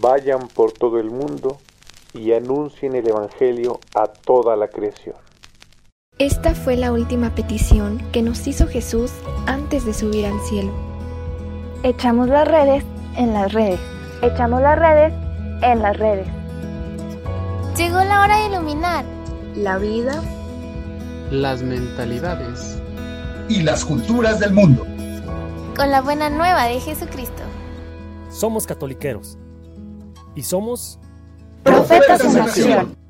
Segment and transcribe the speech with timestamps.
[0.00, 1.58] vayan por todo el mundo
[2.14, 5.16] y anuncien el Evangelio a toda la creación.
[6.18, 9.12] Esta fue la última petición que nos hizo Jesús
[9.46, 10.72] antes de subir al cielo.
[11.82, 12.84] Echamos las redes
[13.16, 13.80] en las redes.
[14.22, 15.14] Echamos las redes
[15.62, 16.26] en las redes.
[17.76, 19.04] Llegó la hora de iluminar
[19.54, 20.22] la vida,
[21.30, 22.78] las mentalidades
[23.48, 24.84] y las culturas del mundo.
[25.76, 27.42] Con la buena nueva de Jesucristo.
[28.30, 29.39] Somos catoliqueros
[30.34, 30.98] y somos
[31.62, 33.00] profetas en acción.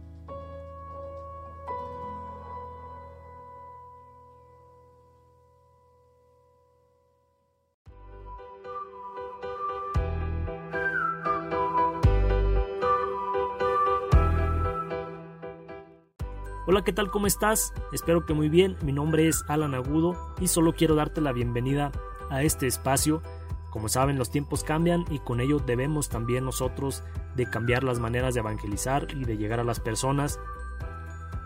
[16.66, 17.10] Hola, ¿qué tal?
[17.10, 17.72] ¿Cómo estás?
[17.92, 18.76] Espero que muy bien.
[18.82, 21.90] Mi nombre es Alan Agudo y solo quiero darte la bienvenida
[22.30, 23.22] a este espacio.
[23.70, 27.04] Como saben, los tiempos cambian y con ello debemos también nosotros
[27.36, 30.40] de cambiar las maneras de evangelizar y de llegar a las personas.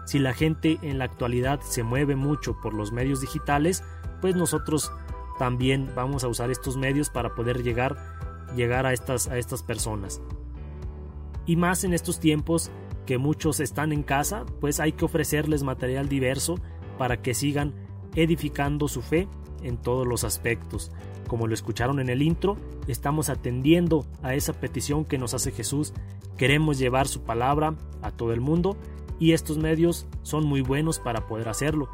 [0.07, 3.85] Si la gente en la actualidad se mueve mucho por los medios digitales,
[4.21, 4.91] pues nosotros
[5.39, 7.97] también vamos a usar estos medios para poder llegar,
[8.57, 10.23] llegar a, estas, a estas personas.
[11.47, 12.71] Y más en estos tiempos
[13.05, 16.59] que muchos están en casa, pues hay que ofrecerles material diverso
[16.97, 17.75] para que sigan
[18.15, 19.29] edificando su fe
[19.65, 20.93] en todos los aspectos.
[21.27, 25.93] Como lo escucharon en el intro, estamos atendiendo a esa petición que nos hace Jesús.
[26.37, 28.77] Queremos llevar su palabra a todo el mundo
[29.19, 31.89] y estos medios son muy buenos para poder hacerlo.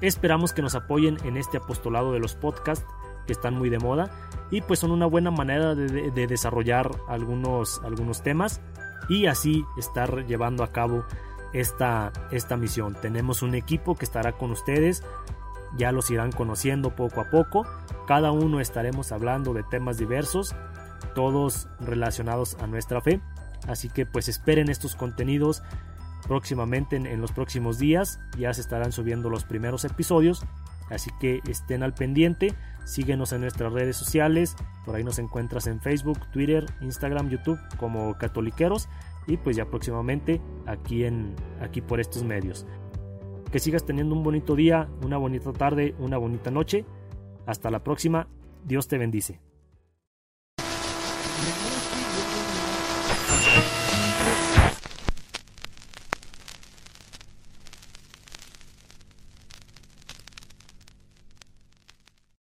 [0.00, 2.86] Esperamos que nos apoyen en este apostolado de los podcasts
[3.26, 4.10] que están muy de moda
[4.50, 8.60] y pues son una buena manera de, de desarrollar algunos, algunos temas
[9.08, 11.04] y así estar llevando a cabo
[11.54, 12.96] esta, esta misión.
[13.00, 15.02] Tenemos un equipo que estará con ustedes,
[15.76, 17.66] ya los irán conociendo poco a poco,
[18.06, 20.54] cada uno estaremos hablando de temas diversos,
[21.14, 23.20] todos relacionados a nuestra fe,
[23.68, 25.62] así que pues esperen estos contenidos
[26.26, 30.44] próximamente en, los próximos días, ya se estarán subiendo los primeros episodios,
[30.90, 32.54] así que estén al pendiente.
[32.84, 38.16] Síguenos en nuestras redes sociales, por ahí nos encuentras en Facebook, Twitter, Instagram, YouTube como
[38.18, 38.88] Catoliqueros.
[39.26, 42.66] Y pues ya próximamente aquí en aquí por estos medios.
[43.54, 46.84] Que sigas teniendo un bonito día, una bonita tarde, una bonita noche.
[47.46, 48.26] Hasta la próxima.
[48.64, 49.38] Dios te bendice.